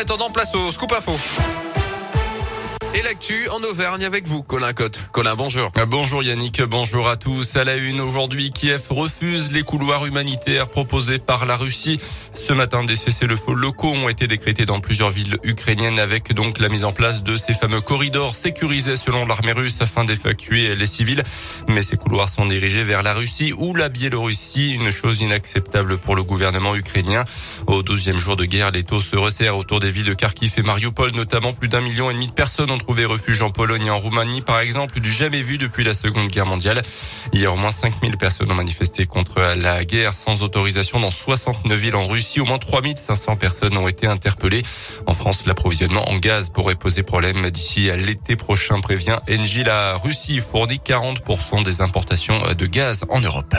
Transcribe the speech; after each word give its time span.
Attendant, 0.00 0.30
place 0.30 0.54
au 0.54 0.70
scoop 0.70 0.92
info. 0.92 1.18
Et 2.94 3.02
l'actu 3.02 3.48
en 3.50 3.62
Auvergne 3.62 4.04
avec 4.04 4.26
vous, 4.26 4.42
Colin 4.42 4.72
Cotte. 4.72 5.02
Colin, 5.12 5.34
bonjour. 5.36 5.70
Bonjour 5.88 6.22
Yannick, 6.22 6.62
bonjour 6.62 7.08
à 7.08 7.16
tous. 7.16 7.56
À 7.56 7.64
la 7.64 7.76
une, 7.76 8.00
aujourd'hui, 8.00 8.50
Kiev 8.50 8.82
refuse 8.88 9.52
les 9.52 9.62
couloirs 9.62 10.06
humanitaires 10.06 10.68
proposés 10.68 11.18
par 11.18 11.44
la 11.44 11.56
Russie. 11.56 12.00
Ce 12.32 12.52
matin, 12.54 12.84
des 12.84 12.96
cessez-le-feu 12.96 13.52
locaux 13.52 13.92
ont 13.92 14.08
été 14.08 14.26
décrétés 14.26 14.64
dans 14.64 14.80
plusieurs 14.80 15.10
villes 15.10 15.36
ukrainiennes 15.42 15.98
avec 15.98 16.32
donc 16.32 16.58
la 16.58 16.70
mise 16.70 16.84
en 16.84 16.92
place 16.92 17.22
de 17.22 17.36
ces 17.36 17.52
fameux 17.52 17.82
corridors 17.82 18.34
sécurisés 18.34 18.96
selon 18.96 19.26
l'armée 19.26 19.52
russe 19.52 19.82
afin 19.82 20.04
d'évacuer 20.04 20.74
les 20.74 20.86
civils. 20.86 21.22
Mais 21.68 21.82
ces 21.82 21.98
couloirs 21.98 22.30
sont 22.30 22.46
dirigés 22.46 22.84
vers 22.84 23.02
la 23.02 23.12
Russie 23.12 23.52
ou 23.56 23.74
la 23.74 23.90
Biélorussie, 23.90 24.74
une 24.74 24.90
chose 24.90 25.20
inacceptable 25.20 25.98
pour 25.98 26.16
le 26.16 26.22
gouvernement 26.22 26.74
ukrainien. 26.74 27.24
Au 27.66 27.82
douzième 27.82 28.18
jour 28.18 28.36
de 28.36 28.46
guerre, 28.46 28.70
les 28.70 28.82
taux 28.82 29.02
se 29.02 29.16
resserrent 29.16 29.58
autour 29.58 29.78
des 29.78 29.90
villes 29.90 30.06
de 30.06 30.14
Kharkiv 30.14 30.54
et 30.56 30.62
Mariupol, 30.62 31.12
notamment 31.12 31.52
plus 31.52 31.68
d'un 31.68 31.82
million 31.82 32.10
et 32.10 32.14
demi 32.14 32.28
de 32.28 32.32
personnes 32.32 32.70
ont 32.70 32.77
trouvé 32.78 33.04
refuge 33.04 33.42
en 33.42 33.50
Pologne 33.50 33.86
et 33.86 33.90
en 33.90 33.98
Roumanie, 33.98 34.40
par 34.40 34.60
exemple, 34.60 35.00
du 35.00 35.10
jamais 35.10 35.42
vu 35.42 35.58
depuis 35.58 35.84
la 35.84 35.94
Seconde 35.94 36.28
Guerre 36.28 36.46
mondiale. 36.46 36.82
Hier, 37.32 37.52
au 37.52 37.56
moins 37.56 37.70
5000 37.70 38.16
personnes 38.16 38.50
ont 38.50 38.54
manifesté 38.54 39.06
contre 39.06 39.40
la 39.56 39.84
guerre 39.84 40.12
sans 40.12 40.42
autorisation 40.42 41.00
dans 41.00 41.10
69 41.10 41.78
villes 41.78 41.94
en 41.94 42.06
Russie. 42.06 42.40
Au 42.40 42.44
moins 42.44 42.58
3500 42.58 43.36
personnes 43.36 43.76
ont 43.76 43.88
été 43.88 44.06
interpellées. 44.06 44.62
En 45.06 45.14
France, 45.14 45.46
l'approvisionnement 45.46 46.08
en 46.08 46.16
gaz 46.16 46.50
pourrait 46.50 46.76
poser 46.76 47.02
problème 47.02 47.50
d'ici 47.50 47.90
à 47.90 47.96
l'été 47.96 48.36
prochain, 48.36 48.80
prévient 48.80 49.18
Engie. 49.30 49.64
La 49.64 49.96
Russie 49.96 50.40
fournit 50.40 50.80
40% 50.84 51.64
des 51.64 51.80
importations 51.80 52.40
de 52.56 52.66
gaz 52.66 53.04
en 53.10 53.20
Europe. 53.20 53.54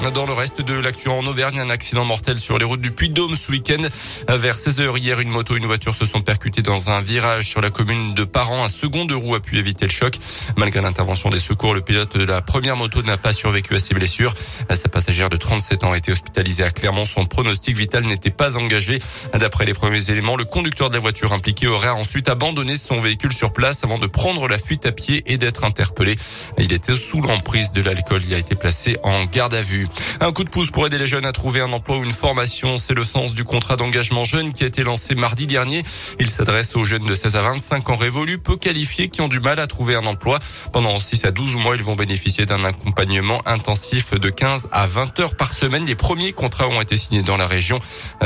Dans 0.00 0.24
le 0.24 0.32
reste 0.32 0.62
de 0.62 0.72
l'actu 0.74 1.08
en 1.08 1.26
Auvergne, 1.26 1.60
un 1.60 1.68
accident 1.68 2.06
mortel 2.06 2.38
sur 2.38 2.58
les 2.58 2.64
routes 2.64 2.80
du 2.80 2.90
Puy-de-Dôme 2.90 3.36
ce 3.36 3.52
week-end. 3.52 3.82
Vers 4.28 4.56
16h 4.56 4.98
hier, 4.98 5.20
une 5.20 5.28
moto 5.28 5.54
et 5.54 5.58
une 5.58 5.66
voiture 5.66 5.94
se 5.94 6.06
sont 6.06 6.22
percutées 6.22 6.62
dans 6.62 6.88
un 6.88 7.02
virage 7.02 7.46
sur 7.46 7.60
la 7.60 7.68
commune 7.68 8.14
de 8.14 8.24
Parent. 8.24 8.64
Un 8.64 8.70
second 8.70 9.04
de 9.04 9.14
roue 9.14 9.34
a 9.34 9.40
pu 9.40 9.58
éviter 9.58 9.84
le 9.84 9.90
choc. 9.90 10.14
Malgré 10.56 10.80
l'intervention 10.80 11.28
des 11.28 11.38
secours, 11.38 11.74
le 11.74 11.82
pilote 11.82 12.16
de 12.16 12.24
la 12.24 12.40
première 12.40 12.76
moto 12.76 13.02
n'a 13.02 13.18
pas 13.18 13.34
survécu 13.34 13.74
à 13.74 13.78
ses 13.78 13.92
blessures. 13.92 14.32
Sa 14.70 14.88
passagère 14.88 15.28
de 15.28 15.36
37 15.36 15.84
ans 15.84 15.92
a 15.92 15.98
été 15.98 16.12
hospitalisée 16.12 16.64
à 16.64 16.70
Clermont. 16.70 17.04
Son 17.04 17.26
pronostic 17.26 17.76
vital 17.76 18.04
n'était 18.04 18.30
pas 18.30 18.56
engagé. 18.56 19.00
D'après 19.34 19.66
les 19.66 19.74
premiers 19.74 20.10
éléments, 20.10 20.36
le 20.36 20.44
conducteur 20.44 20.88
de 20.88 20.94
la 20.94 21.00
voiture 21.00 21.34
impliquée 21.34 21.66
aurait 21.66 21.90
ensuite 21.90 22.28
abandonné 22.30 22.76
son 22.76 22.98
véhicule 23.00 23.34
sur 23.34 23.52
place 23.52 23.84
avant 23.84 23.98
de 23.98 24.06
prendre 24.06 24.48
la 24.48 24.58
fuite 24.58 24.86
à 24.86 24.92
pied 24.92 25.22
et 25.26 25.36
d'être 25.36 25.62
interpellé. 25.62 26.16
Il 26.58 26.72
était 26.72 26.96
sous 26.96 27.20
l'emprise 27.20 27.72
de 27.72 27.82
l'alcool. 27.82 28.22
Il 28.26 28.32
a 28.32 28.38
été 28.38 28.54
placé 28.54 28.96
en 29.02 29.26
garde 29.26 29.52
à 29.52 29.60
vue. 29.60 29.89
Un 30.20 30.32
coup 30.32 30.44
de 30.44 30.50
pouce 30.50 30.70
pour 30.70 30.86
aider 30.86 30.98
les 30.98 31.06
jeunes 31.06 31.26
à 31.26 31.32
trouver 31.32 31.60
un 31.60 31.72
emploi 31.72 31.98
ou 31.98 32.04
une 32.04 32.12
formation. 32.12 32.78
C'est 32.78 32.94
le 32.94 33.04
sens 33.04 33.34
du 33.34 33.44
contrat 33.44 33.76
d'engagement 33.76 34.24
jeune 34.24 34.52
qui 34.52 34.64
a 34.64 34.66
été 34.66 34.82
lancé 34.82 35.14
mardi 35.14 35.46
dernier. 35.46 35.82
Il 36.18 36.28
s'adresse 36.28 36.76
aux 36.76 36.84
jeunes 36.84 37.06
de 37.06 37.14
16 37.14 37.36
à 37.36 37.42
25 37.42 37.90
ans 37.90 37.96
révolus, 37.96 38.38
peu 38.38 38.56
qualifiés, 38.56 39.08
qui 39.08 39.20
ont 39.20 39.28
du 39.28 39.40
mal 39.40 39.58
à 39.58 39.66
trouver 39.66 39.94
un 39.94 40.06
emploi. 40.06 40.38
Pendant 40.72 40.98
6 40.98 41.24
à 41.24 41.30
12 41.30 41.56
mois, 41.56 41.76
ils 41.76 41.82
vont 41.82 41.96
bénéficier 41.96 42.46
d'un 42.46 42.64
accompagnement 42.64 43.40
intensif 43.46 44.14
de 44.14 44.28
15 44.30 44.68
à 44.72 44.86
20 44.86 45.20
heures 45.20 45.36
par 45.36 45.52
semaine. 45.52 45.84
Les 45.86 45.94
premiers 45.94 46.32
contrats 46.32 46.68
ont 46.68 46.80
été 46.80 46.96
signés 46.96 47.22
dans 47.22 47.36
la 47.36 47.46
région, 47.46 47.78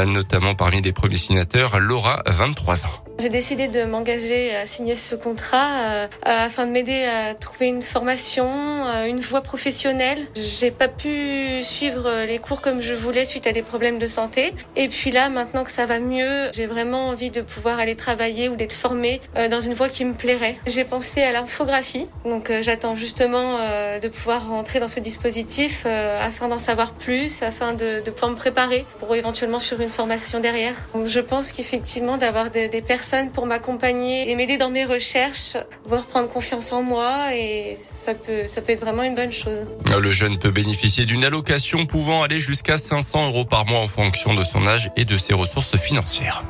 notamment 0.07 0.55
parmi 0.55 0.83
les 0.83 0.93
premiers 0.93 1.17
signataires, 1.17 1.79
Laura, 1.79 2.23
23 2.27 2.87
ans. 2.87 3.05
J'ai 3.21 3.29
décidé 3.29 3.69
de 3.69 3.85
m'engager 3.85 4.57
à 4.57 4.67
signer 4.67 4.97
ce 4.97 5.15
contrat 5.15 5.69
euh, 5.85 6.07
afin 6.23 6.67
de 6.67 6.73
m'aider 6.73 7.05
à 7.05 7.35
trouver 7.35 7.69
une 7.69 7.81
formation, 7.81 8.49
euh, 8.87 9.07
une 9.07 9.21
voie 9.21 9.41
professionnelle. 9.41 10.27
J'ai 10.35 10.73
pas 10.73 10.89
pu 10.89 11.54
suivre 11.63 12.25
les 12.27 12.39
cours 12.39 12.61
comme 12.61 12.83
je 12.83 12.95
voulais 12.95 13.25
suite 13.25 13.47
à 13.47 13.53
des 13.53 13.63
problèmes 13.63 13.99
de 13.99 14.07
santé. 14.07 14.55
Et 14.77 14.89
puis 14.89 15.11
là, 15.11 15.29
maintenant 15.29 15.65
que 15.65 15.71
ça 15.71 15.87
va 15.87 15.99
mieux, 15.99 16.51
j'ai 16.53 16.67
vraiment 16.67 17.09
envie 17.09 17.31
de 17.31 17.41
pouvoir 17.41 17.79
aller 17.79 17.97
travailler 17.97 18.49
ou 18.49 18.57
d'être 18.57 18.73
formée 18.73 19.21
euh, 19.37 19.49
dans 19.49 19.61
une 19.61 19.75
voie 19.75 19.89
qui 19.89 20.05
me 20.05 20.15
plairait. 20.15 20.57
J'ai 20.67 20.85
pensé 20.85 21.23
à 21.23 21.33
l'infographie, 21.33 22.07
donc 22.25 22.51
j'attends 22.61 22.95
justement 22.95 23.59
de 24.03 24.09
pouvoir 24.09 24.49
rentrer 24.49 24.81
dans 24.81 24.89
ce 24.89 25.01
dispositif 25.01 25.87
afin 25.87 26.49
d'en 26.49 26.59
savoir 26.59 26.93
plus, 26.93 27.43
afin 27.43 27.75
de, 27.75 28.01
pouvoir 28.11 28.31
me 28.31 28.37
préparer 28.37 28.85
pour 28.99 29.15
éventuellement 29.15 29.59
sur 29.59 29.81
une 29.81 29.89
formation 29.89 30.41
derrière. 30.41 30.75
Donc, 30.95 31.07
je 31.07 31.21
pense 31.21 31.53
qu'effectivement 31.53 32.17
d'avoir 32.17 32.51
des, 32.51 32.69
personnes 32.83 33.31
pour 33.31 33.47
m'accompagner 33.47 34.31
et 34.31 34.37
m'aider 34.37 34.57
dans 34.57 34.71
mes 34.71 34.85
recherches, 34.85 35.57
voir 35.85 36.07
prendre 36.07 36.29
confiance 36.29 36.73
en 36.73 36.83
moi 36.83 37.35
et 37.35 37.79
ça 37.83 38.15
peut, 38.15 38.47
ça 38.47 38.61
peut 38.61 38.73
être 38.73 38.81
vraiment 38.81 39.03
une 39.03 39.15
bonne 39.15 39.33
chose. 39.33 39.67
Le 39.99 40.11
jeune 40.11 40.39
peut 40.39 40.51
bénéficier 40.51 41.07
d'une 41.07 41.25
allocation 41.25 41.44
pouvant 41.87 42.23
aller 42.23 42.41
jusqu'à 42.41 42.79
500 42.79 43.29
euros 43.29 43.45
par 43.45 43.67
mois 43.67 43.81
en 43.81 43.87
fonction 43.87 44.35
de 44.35 44.43
son 44.43 44.67
âge 44.67 44.91
et 44.97 45.05
de 45.05 45.17
ses 45.19 45.35
ressources 45.35 45.77
financières. 45.77 46.43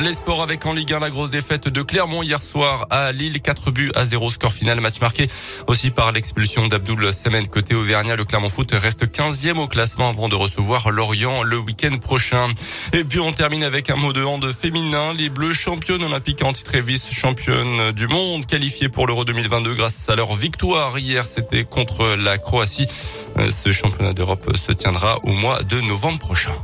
Les 0.00 0.14
sports 0.14 0.42
avec 0.42 0.64
en 0.66 0.72
Ligue 0.72 0.94
1 0.94 1.00
la 1.00 1.10
grosse 1.10 1.30
défaite 1.30 1.68
de 1.68 1.82
Clermont 1.82 2.22
hier 2.22 2.42
soir 2.42 2.86
à 2.90 3.12
Lille, 3.12 3.40
4 3.40 3.70
buts 3.70 3.92
à 3.94 4.04
0 4.04 4.30
score 4.30 4.52
final, 4.52 4.80
match 4.80 5.00
marqué 5.00 5.28
aussi 5.66 5.90
par 5.90 6.12
l'expulsion 6.12 6.66
d'Abdoul 6.66 7.12
Semen 7.12 7.46
côté 7.46 7.74
Auvergnat. 7.74 8.16
Le 8.16 8.24
Clermont 8.24 8.48
Foot 8.48 8.72
reste 8.72 9.06
15e 9.06 9.58
au 9.58 9.68
classement 9.68 10.08
avant 10.08 10.28
de 10.28 10.34
recevoir 10.34 10.90
Lorient 10.90 11.42
le 11.42 11.58
week-end 11.58 11.96
prochain. 12.00 12.48
Et 12.92 13.04
puis 13.04 13.20
on 13.20 13.32
termine 13.32 13.62
avec 13.62 13.90
un 13.90 13.96
mot 13.96 14.12
de 14.12 14.24
hand 14.24 14.50
féminin. 14.52 15.12
Les 15.14 15.28
Bleus 15.28 15.52
championnes 15.52 16.02
olympiques 16.02 16.42
en 16.42 16.52
titre 16.52 16.78
vice-championnes 16.78 17.92
du 17.92 18.08
monde 18.08 18.46
qualifiées 18.46 18.88
pour 18.88 19.06
l'Euro 19.06 19.24
2022 19.24 19.74
grâce 19.74 20.08
à 20.08 20.16
leur 20.16 20.34
victoire 20.34 20.98
hier. 20.98 21.26
C'était 21.26 21.64
contre 21.64 22.16
la 22.16 22.38
Croatie. 22.38 22.88
Ce 23.36 23.72
championnat 23.72 24.14
d'Europe 24.14 24.56
se 24.56 24.72
tiendra 24.72 25.18
au 25.22 25.32
mois 25.32 25.62
de 25.62 25.80
novembre 25.80 26.18
prochain. 26.18 26.54